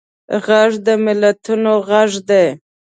[0.45, 2.45] غږ د ملتونو غږ دی